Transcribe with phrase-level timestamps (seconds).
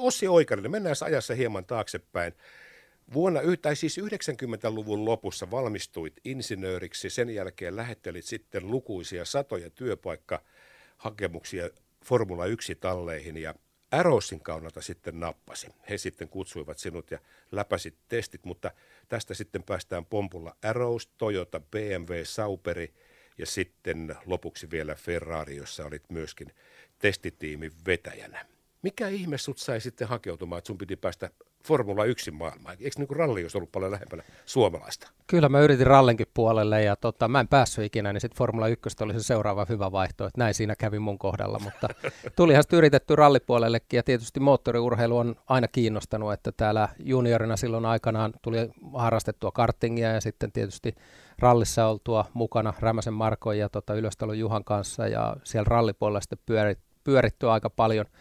[0.00, 2.32] Ossi Oikarinen, mennään ajassa hieman taaksepäin.
[3.12, 11.70] Vuonna, tai siis 90-luvun lopussa valmistuit insinööriksi, sen jälkeen lähettelit sitten lukuisia satoja työpaikkahakemuksia
[12.04, 13.54] Formula 1-talleihin ja
[13.90, 15.66] Arrowsin kannalta sitten nappasi.
[15.90, 17.18] He sitten kutsuivat sinut ja
[17.52, 18.70] läpäsit testit, mutta
[19.08, 22.94] tästä sitten päästään pompulla Arrows, Toyota, BMW, Sauperi
[23.38, 26.54] ja sitten lopuksi vielä Ferrari, jossa olit myöskin
[26.98, 28.46] testitiimin vetäjänä.
[28.82, 31.30] Mikä ihme sut sai sitten hakeutumaan, että sun piti päästä
[31.64, 32.76] Formula 1 maailmaan?
[32.80, 35.10] Eikö niin ralli olisi ollut paljon lähempänä suomalaista?
[35.26, 39.04] Kyllä mä yritin rallinkin puolelle ja tota, mä en päässyt ikinä, niin sitten Formula 1
[39.04, 41.88] oli se seuraava hyvä vaihto, että näin siinä kävi mun kohdalla, mutta
[42.36, 48.32] tulihan sitten yritetty rallipuolellekin ja tietysti moottoriurheilu on aina kiinnostanut, että täällä juniorina silloin aikanaan
[48.42, 50.94] tuli harrastettua kartingia ja sitten tietysti
[51.38, 56.78] rallissa oltua mukana Rämäsen Markon ja tota, Ylöstalon Juhan kanssa ja siellä rallipuolella sitten pyörit,
[57.04, 58.06] pyöritty aika paljon–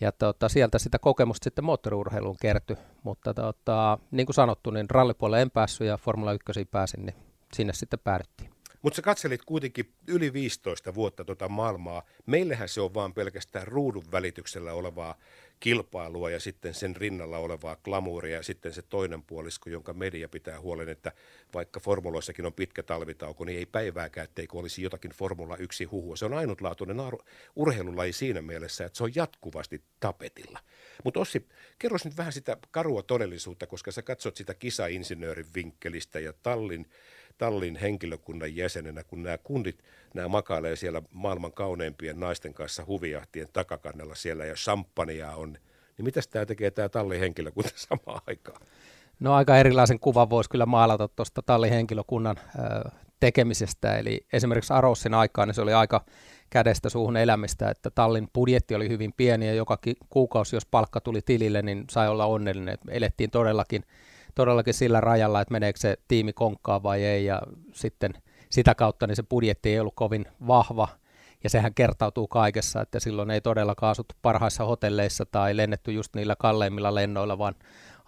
[0.00, 5.42] ja tota, sieltä sitä kokemusta sitten moottoriurheiluun kertyi, mutta tota, niin kuin sanottu, niin rallipuolelle
[5.42, 7.16] en päässyt ja Formula 1 pääsin, niin
[7.54, 8.53] sinne sitten päädyttiin.
[8.84, 12.02] Mutta sä katselit kuitenkin yli 15 vuotta tuota maailmaa.
[12.26, 15.18] Meillähän se on vaan pelkästään ruudun välityksellä olevaa
[15.60, 20.60] kilpailua ja sitten sen rinnalla olevaa glamuuria ja sitten se toinen puolisko, jonka media pitää
[20.60, 21.12] huolen, että
[21.54, 26.16] vaikka formuloissakin on pitkä talvitauko, niin ei päivääkään, etteikö olisi jotakin Formula 1 huhua.
[26.16, 26.96] Se on ainutlaatuinen
[27.56, 30.58] urheilulaji siinä mielessä, että se on jatkuvasti tapetilla.
[31.04, 31.48] Mutta Ossi,
[31.78, 36.86] kerro nyt vähän sitä karua todellisuutta, koska sä katsot sitä kisainsinöörin vinkkelistä ja Tallin
[37.38, 44.14] Tallin henkilökunnan jäsenenä, kun nämä kundit, nämä makailee siellä maailman kauneimpien naisten kanssa huvijahtien takakannella
[44.14, 45.52] siellä ja champagnea on,
[45.98, 48.60] niin mitä tämä tekee tämä Tallin henkilökunta samaan aikaan?
[49.20, 52.36] No aika erilaisen kuvan voisi kyllä maalata tuosta Tallin henkilökunnan
[53.20, 56.04] tekemisestä, eli esimerkiksi Arossin aikaan niin se oli aika
[56.50, 59.78] kädestä suuhun elämistä, että Tallin budjetti oli hyvin pieni ja joka
[60.10, 62.78] kuukausi, jos palkka tuli tilille, niin sai olla onnellinen.
[62.88, 63.84] Elettiin todellakin
[64.34, 68.14] todellakin sillä rajalla, että meneekö se tiimi konkkaa vai ei, ja sitten
[68.50, 70.88] sitä kautta niin se budjetti ei ollut kovin vahva,
[71.44, 76.36] ja sehän kertautuu kaikessa, että silloin ei todellakaan asuttu parhaissa hotelleissa tai lennetty just niillä
[76.38, 77.54] kalleimmilla lennoilla, vaan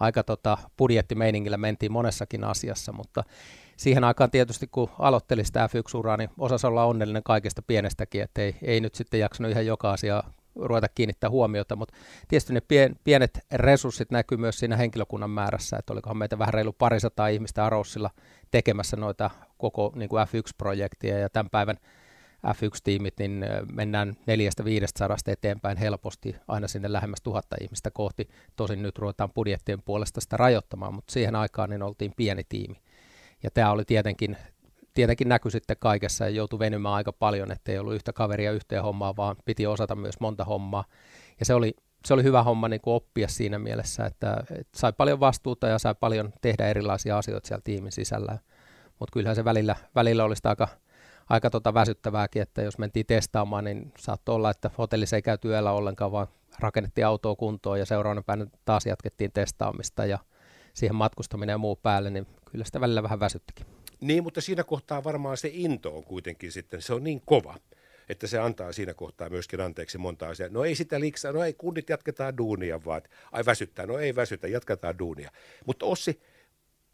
[0.01, 3.25] aika tota, budjettimeiningillä mentiin monessakin asiassa, mutta
[3.77, 8.57] siihen aikaan tietysti kun aloitteli sitä F1-uraa, niin osasi olla onnellinen kaikesta pienestäkin, että ei,
[8.63, 10.23] ei nyt sitten jaksanut ihan joka asia
[10.57, 11.95] ruveta kiinnittää huomiota, mutta
[12.29, 16.73] tietysti ne pien, pienet resurssit näkyy myös siinä henkilökunnan määrässä, että olikohan meitä vähän reilu
[16.73, 18.11] parisataa ihmistä Aroussilla
[18.51, 21.77] tekemässä noita koko niin kuin F1-projektia ja tämän päivän
[22.47, 28.29] F1-tiimit, niin mennään neljästä viidestä sadasta eteenpäin helposti aina sinne lähemmäs tuhatta ihmistä kohti.
[28.57, 32.81] Tosin nyt ruvetaan budjettien puolesta sitä rajoittamaan, mutta siihen aikaan niin oltiin pieni tiimi.
[33.43, 34.37] Ja tämä oli tietenkin
[34.97, 38.83] tietenkin näkyi sitten kaikessa ja joutui venymään aika paljon, että ei ollut yhtä kaveria yhteen
[38.83, 40.85] hommaa, vaan piti osata myös monta hommaa.
[41.41, 41.75] Ja se oli,
[42.05, 45.79] se oli hyvä homma niin kuin oppia siinä mielessä, että, että sai paljon vastuuta ja
[45.79, 48.39] sai paljon tehdä erilaisia asioita siellä tiimin sisällä.
[48.99, 50.69] Mutta kyllähän se välillä, välillä olisi aika,
[51.29, 55.73] aika tota väsyttävääkin, että jos mentiin testaamaan, niin saattoi olla, että hotellissa ei käyty yöllä
[55.73, 56.27] ollenkaan, vaan
[56.59, 60.19] rakennettiin autoa kuntoon ja seuraavana päivänä taas jatkettiin testaamista ja
[60.75, 63.76] siihen matkustaminen ja muu päälle, niin kyllä sitä välillä vähän väsyttikin.
[64.01, 67.59] Niin, mutta siinä kohtaa varmaan se into on kuitenkin sitten, se on niin kova,
[68.09, 70.49] että se antaa siinä kohtaa myöskin anteeksi monta asiaa.
[70.49, 73.03] No ei sitä liksaa, no ei, kunnit jatketaan duunia vaan,
[73.33, 75.31] ai väsyttää, no ei väsytä, jatketaan duunia.
[75.67, 76.21] Mutta Ossi,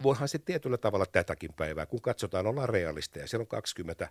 [0.03, 4.09] voihan se tietyllä tavalla tätäkin päivää, kun katsotaan, ollaan realisteja, siellä on 20,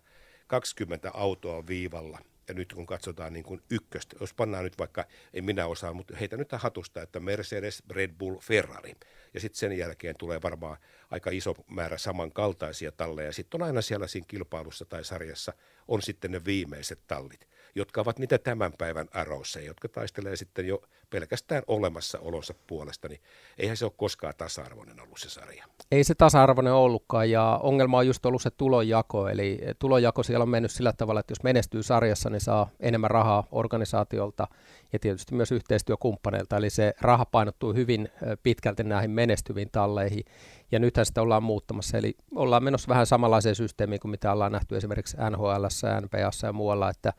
[0.48, 5.42] 20 autoa viivalla– ja nyt kun katsotaan niin kuin ykköstä, jos pannaan nyt vaikka, ei
[5.42, 8.94] minä osaa, mutta heitä nyt hatusta, että Mercedes, Red Bull, Ferrari.
[9.34, 10.78] Ja sitten sen jälkeen tulee varmaan
[11.12, 13.34] aika iso määrä samankaltaisia talleja.
[13.34, 15.54] Sitten on aina siellä siinä kilpailussa tai sarjassa
[15.88, 20.82] on sitten ne viimeiset tallit jotka ovat niitä tämän päivän arrowseja, jotka taistelee sitten jo
[21.12, 23.22] pelkästään olemassaolonsa puolesta, niin
[23.58, 25.66] eihän se ole koskaan tasa-arvoinen ollut se sarja.
[25.92, 30.50] Ei se tasa-arvoinen ollutkaan, ja ongelma on just ollut se tulonjako, eli tulonjako siellä on
[30.50, 34.48] mennyt sillä tavalla, että jos menestyy sarjassa, niin saa enemmän rahaa organisaatiolta
[34.94, 38.10] ja tietysti myös yhteistyökumppaneilta, eli se raha painottuu hyvin
[38.44, 40.26] pitkälti näihin menestyviin talleihin,
[40.72, 44.78] ja nythän sitä ollaan muuttamassa, eli ollaan menossa vähän samanlaiseen systeemiin kuin mitä ollaan nähty
[44.78, 45.66] esimerkiksi NHL,
[46.02, 47.14] NPA ja muualla, että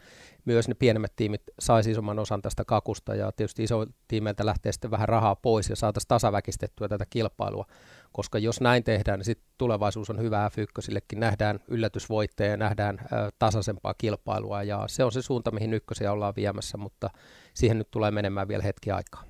[0.44, 4.90] myös ne pienemmät tiimit saisi isomman osan tästä kakusta ja tietysti iso tiimeiltä lähtee sitten
[4.90, 7.67] vähän rahaa pois ja saataisiin tasaväkistettyä tätä kilpailua,
[8.12, 13.06] koska jos näin tehdään, niin sitten tulevaisuus on hyvä F1, nähdään yllätysvoitteja ja nähdään ö,
[13.38, 17.11] tasaisempaa kilpailua ja se on se suunta, mihin ykkösiä ollaan viemässä, mutta
[17.55, 19.25] siihen nyt tulee menemään vielä hetki aikaa.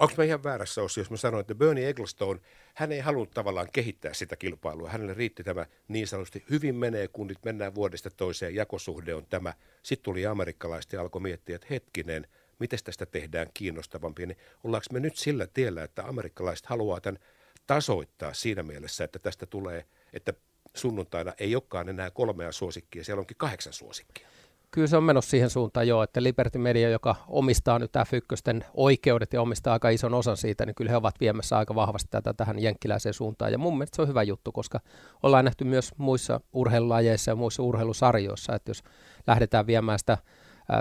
[0.00, 2.40] Onko mä ihan väärässä osi, jos mä sanoin, että Bernie Ecclestone,
[2.74, 4.90] hän ei halunnut tavallaan kehittää sitä kilpailua.
[4.90, 9.54] Hänelle riitti tämä niin sanotusti hyvin menee, kun nyt mennään vuodesta toiseen, jakosuhde on tämä.
[9.82, 12.26] Sitten tuli amerikkalaiset ja alkoi miettiä, että hetkinen,
[12.58, 17.20] miten tästä tehdään kiinnostavampi, niin ollaanko me nyt sillä tiellä, että amerikkalaiset haluaa tämän
[17.66, 20.32] tasoittaa siinä mielessä, että tästä tulee, että
[20.74, 24.28] sunnuntaina ei olekaan enää kolmea suosikkia, siellä onkin kahdeksan suosikkia.
[24.70, 29.32] Kyllä se on menossa siihen suuntaan joo, että Liberty Media, joka omistaa nyt F1 oikeudet
[29.32, 32.58] ja omistaa aika ison osan siitä, niin kyllä he ovat viemässä aika vahvasti tätä tähän
[32.58, 33.52] jenkkiläiseen suuntaan.
[33.52, 34.80] Ja mun mielestä se on hyvä juttu, koska
[35.22, 38.82] ollaan nähty myös muissa urheilulajeissa ja muissa urheilusarjoissa, että jos
[39.26, 40.18] lähdetään viemään sitä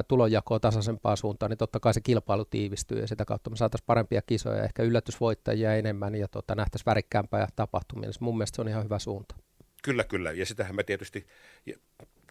[0.07, 4.21] tulonjakoa tasaisempaa suuntaan, niin totta kai se kilpailu tiivistyy ja sitä kautta me saataisiin parempia
[4.21, 8.09] kisoja, ehkä yllätysvoittajia enemmän ja tota, nähtäisiin värikkäämpää tapahtumia.
[8.19, 9.35] Mun mielestä se on ihan hyvä suunta.
[9.83, 10.31] Kyllä, kyllä.
[10.31, 11.27] Ja sitähän me tietysti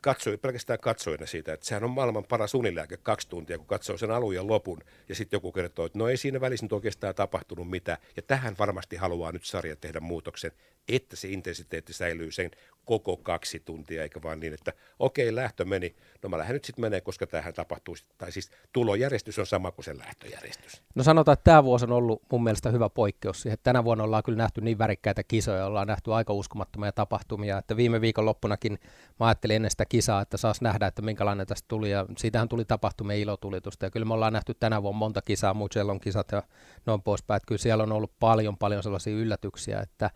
[0.03, 4.11] katsoi, pelkästään katsoina siitä, että sehän on maailman paras unilääke kaksi tuntia, kun katsoo sen
[4.11, 4.79] alun ja lopun,
[5.09, 8.55] ja sitten joku kertoo, että no ei siinä välissä nyt oikeastaan tapahtunut mitään, ja tähän
[8.59, 10.52] varmasti haluaa nyt sarja tehdä muutoksen,
[10.88, 12.50] että se intensiteetti säilyy sen
[12.87, 16.83] koko kaksi tuntia, eikä vaan niin, että okei, lähtö meni, no mä lähden nyt sitten
[16.83, 20.83] menee, koska tähän tapahtuu, tai siis tulojärjestys on sama kuin se lähtöjärjestys.
[20.94, 23.59] No sanotaan, että tämä vuosi on ollut mun mielestä hyvä poikkeus siihen.
[23.62, 28.00] Tänä vuonna ollaan kyllä nähty niin värikkäitä kisoja, ollaan nähty aika uskomattomia tapahtumia, että viime
[28.00, 28.79] viikon loppunakin
[29.21, 32.65] mä ajattelin ennen sitä kisaa, että saas nähdä, että minkälainen tästä tuli, ja siitähän tuli
[32.65, 36.43] tapahtumia ilotulitusta, ja kyllä me ollaan nähty tänä vuonna monta kisaa, Mugellon kisat ja
[36.87, 40.11] noin poispäin, että kyllä siellä on ollut paljon, paljon sellaisia yllätyksiä, että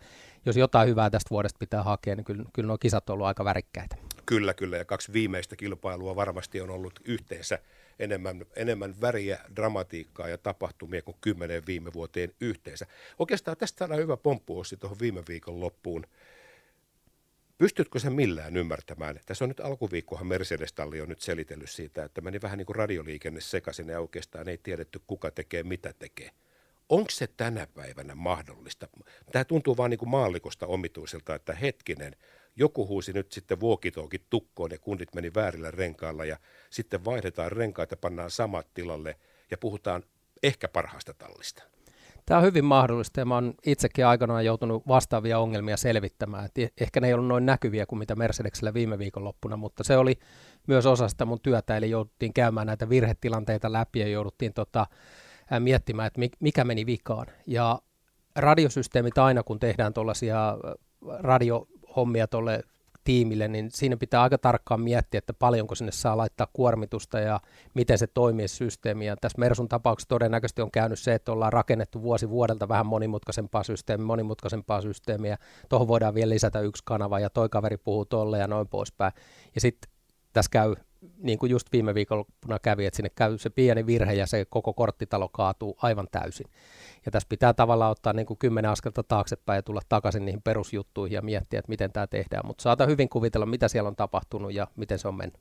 [0.45, 3.95] jos jotain hyvää tästä vuodesta pitää hakea, niin kyllä nuo kisat on ollut aika värikkäitä.
[4.25, 7.59] Kyllä, kyllä, ja kaksi viimeistä kilpailua varmasti on ollut yhteensä
[7.99, 12.85] enemmän, enemmän väriä, dramatiikkaa ja tapahtumia kuin kymmenen viime vuoteen yhteensä.
[13.19, 16.05] Oikeastaan tästä saadaan hyvä pomppu tuohon viime viikon loppuun.
[17.57, 19.19] Pystytkö sen millään ymmärtämään?
[19.25, 23.41] Tässä on nyt alkuviikkohan Mercedes-talli on nyt selitellyt siitä, että meni vähän niin kuin radioliikenne
[23.41, 26.29] sekaisin ja oikeastaan ei tiedetty kuka tekee mitä tekee.
[26.89, 28.87] Onko se tänä päivänä mahdollista?
[29.31, 32.15] Tämä tuntuu vaan niin kuin maallikosta omituiselta, että hetkinen,
[32.61, 36.37] joku huusi nyt sitten vuokitookin tukkoon ja kundit meni väärillä renkailla ja
[36.69, 39.15] sitten vaihdetaan renkaita, pannaan samat tilalle
[39.51, 40.03] ja puhutaan
[40.43, 41.63] ehkä parhaasta tallista.
[42.25, 46.45] Tämä on hyvin mahdollista ja mä oon itsekin aikanaan joutunut vastaavia ongelmia selvittämään.
[46.45, 49.97] Et eh, ehkä ne ei ollut noin näkyviä kuin mitä Mercedesellä viime viikonloppuna, mutta se
[49.97, 50.19] oli
[50.67, 54.87] myös osa sitä mun työtä, eli jouduttiin käymään näitä virhetilanteita läpi ja jouduttiin tota,
[55.59, 57.27] miettimään, että mikä meni vikaan.
[57.47, 57.81] Ja
[58.35, 60.57] radiosysteemit aina, kun tehdään tuollaisia
[61.91, 62.63] radiohommia tuolle
[63.03, 67.39] tiimille, niin siinä pitää aika tarkkaan miettiä, että paljonko sinne saa laittaa kuormitusta ja
[67.73, 69.05] miten se toimii se systeemi.
[69.05, 73.63] Ja tässä Mersun tapauksessa todennäköisesti on käynyt se, että ollaan rakennettu vuosi vuodelta vähän monimutkaisempaa
[73.63, 75.37] systeemiä, monimutkaisempaa systeemiä.
[75.69, 79.13] Tuohon voidaan vielä lisätä yksi kanava ja toi kaveri puhuu tolle ja noin poispäin.
[79.55, 79.91] Ja sitten
[80.33, 80.75] tässä käy
[81.17, 84.73] niin kuin just viime viikolla kävi, että sinne käy se pieni virhe ja se koko
[84.73, 86.47] korttitalo kaatuu aivan täysin.
[87.05, 91.15] Ja tässä pitää tavallaan ottaa niin kuin kymmenen askelta taaksepäin ja tulla takaisin niihin perusjuttuihin
[91.15, 92.47] ja miettiä, että miten tämä tehdään.
[92.47, 95.39] Mutta saatan hyvin kuvitella, mitä siellä on tapahtunut ja miten se on mennyt.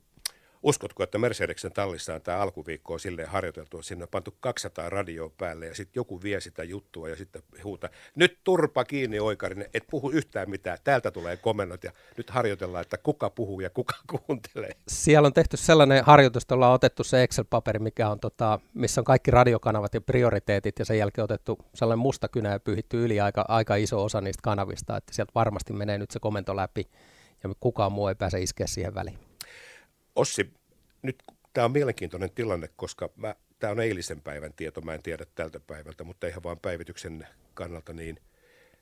[0.62, 4.91] Uskotko, että Mercedeksen tallissa on tämä alkuviikko on silleen harjoiteltu, että sinne on pantu 200
[4.91, 9.71] radioa päälle ja sitten joku vie sitä juttua ja sitten huuta, nyt turpa kiinni oikarinen,
[9.75, 13.95] et puhu yhtään mitään, täältä tulee komennot ja nyt harjoitellaan, että kuka puhuu ja kuka
[14.27, 14.73] kuuntelee.
[14.89, 19.05] Siellä on tehty sellainen harjoitus, että ollaan otettu se Excel-paperi, mikä on tota, missä on
[19.05, 23.45] kaikki radiokanavat ja prioriteetit ja sen jälkeen otettu sellainen musta kynä ja pyyhitty yli aika,
[23.49, 26.91] aika iso osa niistä kanavista, että sieltä varmasti menee nyt se komento läpi
[27.45, 29.30] ja kukaan muu ei pääse iskeä siihen väliin.
[30.17, 30.55] Ossi,
[31.03, 31.23] nyt
[31.53, 35.61] tämä on mielenkiintoinen tilanne, koska mä, tämä on eilisen päivän tieto, mä en tiedä tältä
[35.61, 38.21] päivältä, mutta ihan vaan päivityksen kannalta, niin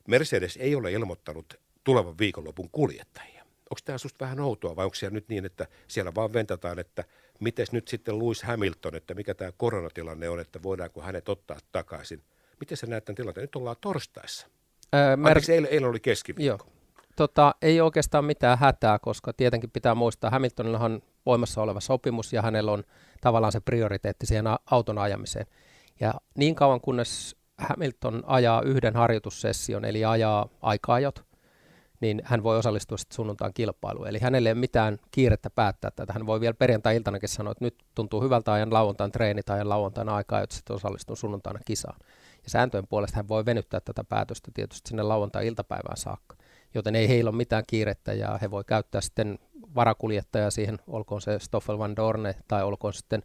[0.08, 3.42] Mercedes ei ole ilmoittanut tulevan viikonlopun kuljettajia.
[3.42, 7.04] Onko tämä susta vähän outoa vai onko siellä nyt niin, että siellä vaan ventataan, että
[7.40, 12.22] miten nyt sitten Lewis Hamilton, että mikä tämä koronatilanne on, että voidaanko hänet ottaa takaisin.
[12.60, 13.42] Miten sä näet tämän tilanteen?
[13.42, 14.46] Nyt ollaan torstaissa.
[14.94, 16.64] Öö, Mer- Anteeksi, eilen, eilen oli keskiviikko.
[16.64, 16.78] Joo
[17.18, 22.72] tota, ei oikeastaan mitään hätää, koska tietenkin pitää muistaa, Hamiltonillahan voimassa oleva sopimus ja hänellä
[22.72, 22.84] on
[23.20, 25.46] tavallaan se prioriteetti siihen auton ajamiseen.
[26.00, 31.24] Ja niin kauan kunnes Hamilton ajaa yhden harjoitussession, eli ajaa aikaajot,
[32.00, 34.08] niin hän voi osallistua sitten sunnuntaan kilpailuun.
[34.08, 36.12] Eli hänelle ei ole mitään kiirettä päättää tätä.
[36.12, 40.16] Hän voi vielä perjantai-iltanakin sanoa, että nyt tuntuu hyvältä ajan lauantain treeni tai ajan lauantaina
[40.16, 41.96] aikaa, että sitten osallistuu sunnuntaina kisaan.
[42.44, 46.36] Ja sääntöjen puolesta hän voi venyttää tätä päätöstä tietysti sinne lauantai-iltapäivään saakka
[46.74, 49.38] joten ei heillä ole mitään kiirettä ja he voi käyttää sitten
[49.74, 53.22] varakuljettaja siihen, olkoon se Stoffel van Dorne tai olkoon sitten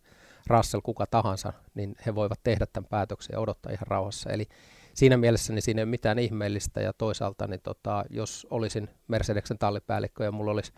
[0.47, 4.29] Russell kuka tahansa, niin he voivat tehdä tämän päätöksen ja odottaa ihan rauhassa.
[4.29, 4.47] Eli
[4.93, 9.57] siinä mielessä niin siinä ei ole mitään ihmeellistä ja toisaalta niin tota, jos olisin Mercedeksen
[9.57, 10.73] tallipäällikkö ja mulla olisi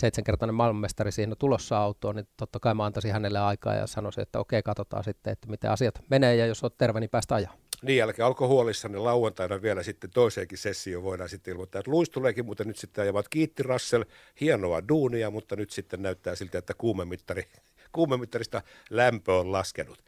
[0.00, 4.38] seitsemänkertainen maailmanmestari siinä tulossa autoon, niin totta kai mä antaisin hänelle aikaa ja sanoisin, että
[4.38, 7.54] okei, katsotaan sitten, että miten asiat menee ja jos olet terve, niin päästä ajaa.
[7.82, 12.10] Niin jälkeen alkoi huolissa, niin lauantaina vielä sitten toiseenkin sessioon voidaan sitten ilmoittaa, että Luis
[12.10, 14.04] tuleekin, mutta nyt sitten ajavat kiitti Russell,
[14.40, 17.44] hienoa duunia, mutta nyt sitten näyttää siltä, että kuumemittari,
[17.92, 20.04] kuumemittarista lämpö on laskenut.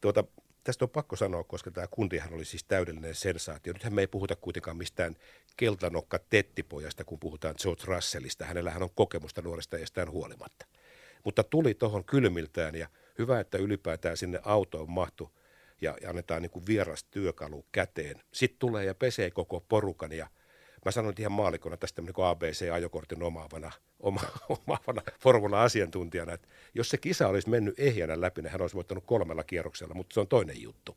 [0.00, 0.24] tuota,
[0.64, 3.72] tästä on pakko sanoa, koska tämä kuntihan oli siis täydellinen sensaatio.
[3.72, 5.16] Nythän me ei puhuta kuitenkaan mistään
[5.56, 8.44] keltanokka tettipojasta, kun puhutaan George Russellista.
[8.44, 10.66] Hänellähän on kokemusta nuoresta estään huolimatta.
[11.24, 12.88] Mutta tuli tuohon kylmiltään ja
[13.18, 15.28] hyvä, että ylipäätään sinne autoon mahtui
[15.80, 18.20] ja, ja annetaan niin kuin vieras työkalu käteen.
[18.32, 20.26] Sitten tulee ja pesee koko porukan ja
[20.84, 24.20] mä sanon ihan maalikona tästä niin ABC-ajokortin omaavana, oma,
[24.66, 29.44] omaavana formula-asiantuntijana, että jos se kisa olisi mennyt ehjänä läpi, niin hän olisi voittanut kolmella
[29.44, 30.96] kierroksella, mutta se on toinen juttu.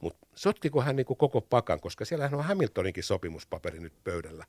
[0.00, 4.44] Mutta sotkiko hän niin koko pakan, koska siellähän on Hamiltoninkin sopimuspaperi nyt pöydällä,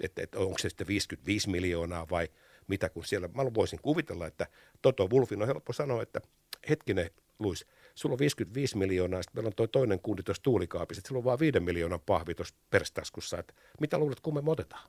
[0.00, 2.28] että, että onko se sitten 55 miljoonaa vai
[2.68, 4.46] mitä, kun siellä, mä voisin kuvitella, että
[4.82, 6.20] Toto Wolfin on helppo sanoa, että
[6.68, 11.08] hetkinen Luis, sulla on 55 miljoonaa, sitten meillä on toi toinen kundi tuossa tuulikaapissa, että
[11.08, 14.88] sulla on vaan 5 miljoonan pahvi tuossa perstaskussa, että mitä luulet, kun me otetaan?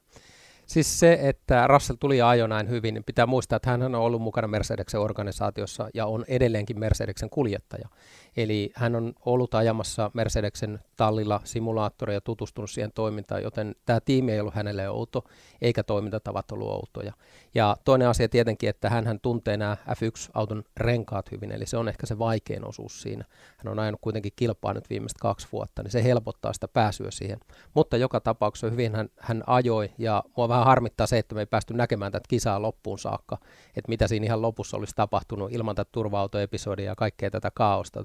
[0.65, 3.95] Siis se, että Russell tuli ja ajoi näin hyvin, niin pitää muistaa, että hän on
[3.95, 7.89] ollut mukana Mercedeksen organisaatiossa ja on edelleenkin Mercedeksen kuljettaja.
[8.37, 14.31] Eli hän on ollut ajamassa Mercedeksen tallilla simulaattoria ja tutustunut siihen toimintaan, joten tämä tiimi
[14.31, 15.23] ei ollut hänelle outo,
[15.61, 17.13] eikä toimintatavat ollut outoja.
[17.55, 22.05] Ja toinen asia tietenkin, että hän tuntee nämä F1-auton renkaat hyvin, eli se on ehkä
[22.05, 23.25] se vaikein osuus siinä.
[23.57, 27.39] Hän on ajanut kuitenkin kilpaa nyt viimeiset kaksi vuotta, niin se helpottaa sitä pääsyä siihen.
[27.73, 31.45] Mutta joka tapauksessa hyvin hän, hän ajoi, ja mua vähän harmittaa se, että me ei
[31.45, 33.37] päästy näkemään tätä kisaa loppuun saakka,
[33.67, 38.03] että mitä siinä ihan lopussa olisi tapahtunut ilman tätä turva-autoepisodia ja kaikkea tätä kaaosta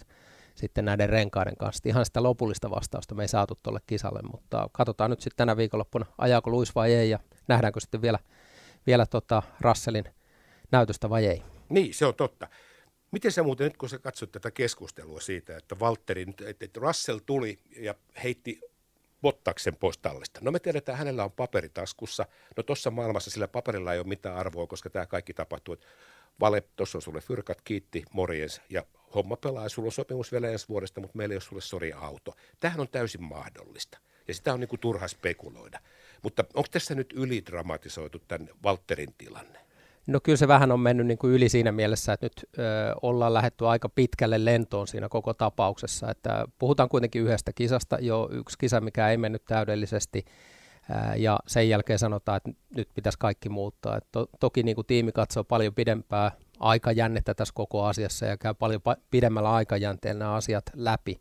[0.58, 1.88] sitten näiden renkaiden kanssa.
[1.88, 6.06] Ihan sitä lopullista vastausta me ei saatu tuolle kisalle, mutta katsotaan nyt sitten tänä viikonloppuna,
[6.18, 8.18] ajaako Luis vai ei, ja nähdäänkö sitten vielä,
[8.86, 10.04] vielä tota Russellin
[10.72, 11.42] näytöstä vai ei.
[11.68, 12.48] Niin, se on totta.
[13.10, 17.18] Miten sä muuten nyt, kun sä katsot tätä keskustelua siitä, että Valtteri, että, että Russell
[17.26, 18.60] tuli ja heitti
[19.22, 20.40] Bottaksen pois tallista.
[20.42, 22.26] No me tiedetään, että hänellä on paperi taskussa.
[22.56, 25.76] No tuossa maailmassa sillä paperilla ei ole mitään arvoa, koska tämä kaikki tapahtuu.
[26.40, 28.60] Vale, tuossa on sulle fyrkat, kiitti, morjens.
[28.70, 28.84] Ja
[29.14, 32.34] homma pelaa, sulla on sopimus vielä ensi vuodesta, mutta meillä ei ole sulle sori auto.
[32.60, 33.98] Tämähän on täysin mahdollista.
[34.28, 35.80] Ja sitä on niin kuin turha spekuloida.
[36.22, 39.58] Mutta onko tässä nyt ylidramatisoitu tämän Walterin tilanne?
[40.06, 42.62] No kyllä se vähän on mennyt niin kuin yli siinä mielessä, että nyt ö,
[43.02, 46.10] ollaan lähetty aika pitkälle lentoon siinä koko tapauksessa.
[46.10, 50.24] Että puhutaan kuitenkin yhdestä kisasta, jo yksi kisa, mikä ei mennyt täydellisesti,
[51.16, 54.00] ja sen jälkeen sanotaan, että nyt pitäisi kaikki muuttaa.
[54.12, 58.80] To, toki niin kuin tiimi katsoo paljon pidempää aikajännettä tässä koko asiassa ja käy paljon
[59.10, 61.20] pidemmällä aikajänteellä nämä asiat läpi.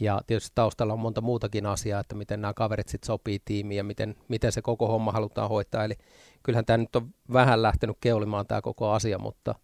[0.00, 3.84] Ja tietysti taustalla on monta muutakin asiaa, että miten nämä kaverit sitten sopii tiimiin ja
[3.84, 5.84] miten, miten se koko homma halutaan hoitaa.
[5.84, 5.94] Eli
[6.42, 9.54] kyllähän tämä nyt on vähän lähtenyt keulimaan tämä koko asia, mutta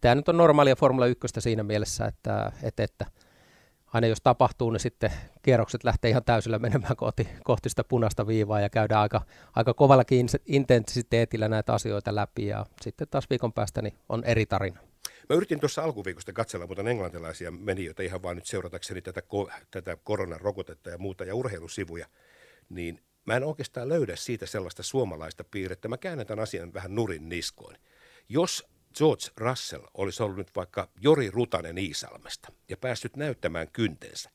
[0.00, 3.06] tämä nyt on normaalia Formula 1 siinä mielessä, että, että, että
[3.92, 5.12] aina jos tapahtuu, niin sitten
[5.42, 9.22] kierrokset lähtee ihan täysillä menemään kohti, kohti sitä punaista viivaa ja käydään aika,
[9.56, 14.80] aika kovallakin intensiteetillä näitä asioita läpi ja sitten taas viikon päästä niin on eri tarina.
[15.28, 19.22] Mä yritin tuossa alkuviikosta katsella mutta englantilaisia menijöitä ihan vaan nyt seuratakseni tätä,
[19.70, 22.06] tätä koronarokotetta ja muuta ja urheilusivuja,
[22.68, 25.88] niin mä en oikeastaan löydä siitä sellaista suomalaista piirrettä.
[25.88, 27.76] Mä käännän tämän asian vähän nurin niskoin.
[28.28, 28.66] Jos
[28.96, 34.30] George Russell olisi ollut nyt vaikka Jori Rutanen Iisalmesta ja päässyt näyttämään kyntensä,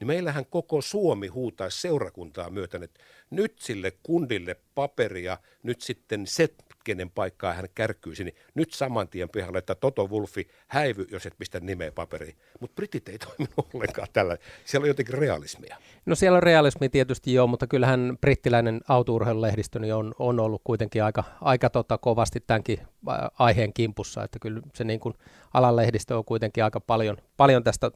[0.00, 3.00] niin meillähän koko Suomi huutaisi seurakuntaa myöten, että
[3.30, 6.48] nyt sille kundille paperia, nyt sitten se
[6.84, 11.34] kenen paikkaa hän kärkkyisi, niin nyt saman tien pihalle, että Toto Wolfi häivy, jos et
[11.38, 12.36] pistä nimeä paperiin.
[12.60, 14.36] Mutta britit ei toiminut ollenkaan tällä.
[14.64, 15.76] Siellä on jotenkin realismia.
[16.06, 21.04] No siellä on realismi tietysti joo, mutta kyllähän brittiläinen autourheilulehdistö niin on, on ollut kuitenkin
[21.04, 22.78] aika, aika tota, kovasti tämänkin
[23.38, 25.14] aiheen kimpussa, että kyllä se niin kuin
[25.54, 27.90] alan lehdistö on kuitenkin aika paljon, paljon tästä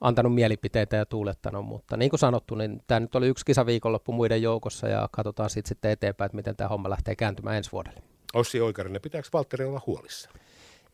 [0.00, 4.12] antanut mielipiteitä ja tuulettanut, mutta niin kuin sanottu, niin tämä nyt oli yksi kisa viikonloppu
[4.12, 8.02] muiden joukossa ja katsotaan sitten, sitten eteenpäin, että miten tämä homma lähtee kääntymään ensi vuodelle.
[8.34, 10.30] Ossi Oikarinen, pitääkö Valtteri olla huolissa?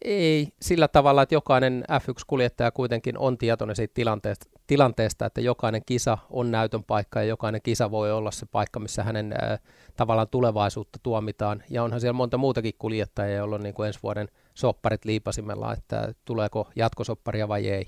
[0.05, 6.19] Ei sillä tavalla, että jokainen F1-kuljettaja kuitenkin on tietoinen siitä tilanteesta, tilanteesta, että jokainen kisa
[6.31, 9.61] on näytön paikka ja jokainen kisa voi olla se paikka, missä hänen äh,
[9.97, 11.63] tavallaan tulevaisuutta tuomitaan.
[11.71, 16.15] Ja onhan siellä monta muutakin kuljettajia, joilla on niin kuin ensi vuoden sopparit liipasimella, että
[16.25, 17.87] tuleeko jatkosopparia vai ei.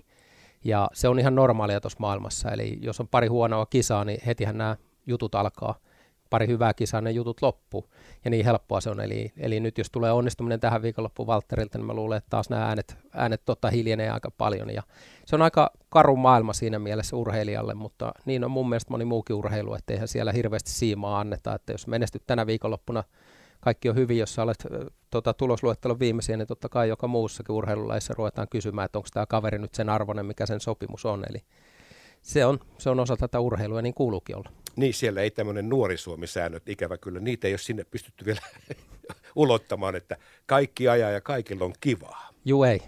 [0.64, 4.58] Ja se on ihan normaalia tuossa maailmassa, eli jos on pari huonoa kisaa, niin hetihän
[4.58, 4.76] nämä
[5.06, 5.74] jutut alkaa.
[6.30, 7.88] Pari hyvää kisaa, ne jutut loppuu.
[8.24, 9.00] Ja niin helppoa se on.
[9.00, 12.66] Eli, eli nyt jos tulee onnistuminen tähän viikonloppuun Valtterilta, niin mä luulen, että taas nämä
[12.66, 14.70] äänet, äänet totta hiljenee aika paljon.
[14.74, 14.82] Ja
[15.26, 19.36] se on aika karu maailma siinä mielessä urheilijalle, mutta niin on mun mielestä moni muukin
[19.36, 21.54] urheilu, että eihän siellä hirveästi siimaa anneta.
[21.54, 23.04] Että jos menestyt tänä viikonloppuna
[23.62, 24.66] kaikki on hyvin, jos sä olet
[25.10, 29.58] tota, tulosluettelon viimeisiä, niin totta kai joka muussakin urheilulaissa ruvetaan kysymään, että onko tämä kaveri
[29.58, 31.24] nyt sen arvoinen, mikä sen sopimus on.
[31.30, 31.42] Eli
[32.22, 34.50] se on, se on osa tätä urheilua, niin kuuluukin olla.
[34.76, 38.40] Niin, siellä ei tämmöinen nuori Suomi-säännöt, ikävä kyllä, niitä ei ole sinne pystytty vielä
[39.36, 40.16] ulottamaan, että
[40.46, 42.28] kaikki ajaa ja kaikilla on kivaa.
[42.44, 42.82] Juu ei.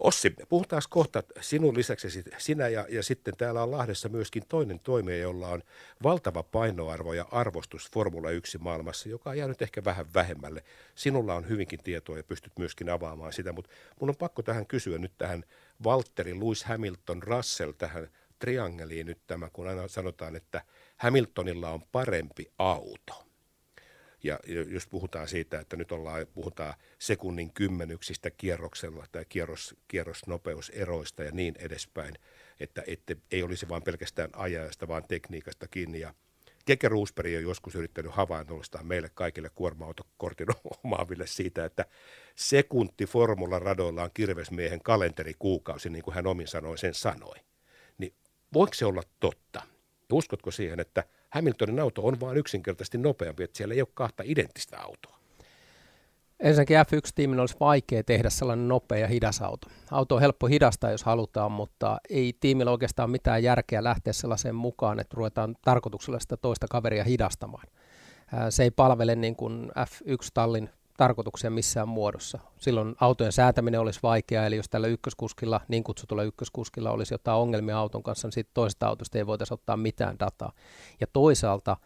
[0.00, 5.18] Ossi, puhutaan kohta sinun lisäksi sinä ja, ja sitten täällä on Lahdessa myöskin toinen toimija,
[5.18, 5.62] jolla on
[6.02, 10.64] valtava painoarvo ja arvostus Formula 1 maailmassa, joka on jäänyt ehkä vähän vähemmälle.
[10.94, 14.98] Sinulla on hyvinkin tietoa ja pystyt myöskin avaamaan sitä, mutta mun on pakko tähän kysyä
[14.98, 15.44] nyt tähän
[15.84, 20.62] Valtteri, Lewis Hamilton, Russell tähän triangeliin nyt tämä, kun aina sanotaan, että
[20.96, 23.27] Hamiltonilla on parempi auto.
[24.22, 31.30] Ja jos puhutaan siitä, että nyt ollaan, puhutaan sekunnin kymmenyksistä kierroksella tai kierros, kierrosnopeuseroista ja
[31.32, 32.14] niin edespäin,
[32.60, 36.00] että ette, ei olisi vain pelkästään ajajasta, vaan tekniikasta kiinni.
[36.00, 36.14] Ja
[36.64, 40.48] Keke Roosberg on joskus yrittänyt havainnollistaa meille kaikille kuorma-autokortin
[40.84, 41.84] omaaville siitä, että
[42.36, 47.36] sekunti formula radoilla on kirvesmiehen kalenterikuukausi, niin kuin hän omin sanoin sen sanoi.
[47.98, 48.14] Niin
[48.54, 49.62] voiko se olla totta?
[50.12, 54.80] Uskotko siihen, että– Hamiltonin auto on vain yksinkertaisesti nopeampi, että siellä ei ole kahta identtistä
[54.80, 55.18] autoa.
[56.40, 59.68] Ensinnäkin F1-tiimin olisi vaikea tehdä sellainen nopea ja hidas auto.
[59.90, 65.00] Auto on helppo hidastaa, jos halutaan, mutta ei tiimillä oikeastaan mitään järkeä lähteä sellaiseen mukaan,
[65.00, 67.66] että ruvetaan tarkoituksella sitä toista kaveria hidastamaan.
[68.50, 72.38] Se ei palvele niin kuin F1-tallin tarkoituksia missään muodossa.
[72.58, 77.78] Silloin autojen säätäminen olisi vaikeaa, eli jos tällä ykköskuskilla, niin kutsutulla ykköskuskilla olisi jotain ongelmia
[77.78, 80.52] auton kanssa, niin siitä toisesta autosta ei voitaisiin ottaa mitään dataa.
[81.00, 81.76] Ja toisaalta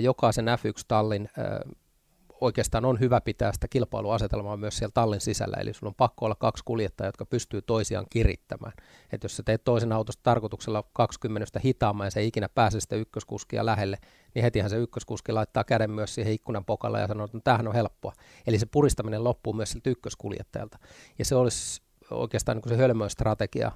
[0.00, 1.28] jokaisen F1-tallin
[2.44, 6.34] oikeastaan on hyvä pitää sitä kilpailuasetelmaa myös siellä tallin sisällä, eli sulla on pakko olla
[6.34, 8.72] kaksi kuljettajaa, jotka pystyy toisiaan kirittämään.
[9.12, 12.96] Et jos sä teet toisen autosta tarkoituksella 20 hitaamman ja se ei ikinä pääse sitä
[12.96, 13.98] ykköskuskia lähelle,
[14.34, 17.68] niin hetihän se ykköskuski laittaa käden myös siihen ikkunan pokalle ja sanoo, että no, tämähän
[17.68, 18.12] on helppoa.
[18.46, 20.78] Eli se puristaminen loppuu myös siltä ykköskuljettajalta.
[21.18, 23.72] Ja se olisi oikeastaan niin se hölmöin strategia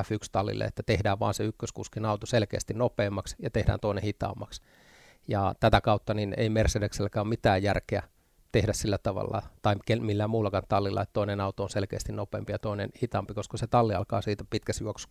[0.00, 4.62] F1-tallille, että tehdään vaan se ykköskuskin auto selkeästi nopeammaksi ja tehdään toinen hitaammaksi.
[5.28, 8.02] Ja tätä kautta niin ei Mercedekselläkään ole mitään järkeä
[8.52, 12.90] tehdä sillä tavalla, tai millään muullakaan tallilla, että toinen auto on selkeästi nopeampi ja toinen
[13.02, 15.08] hitaampi, koska se talli alkaa siitä pitkässä juoksussa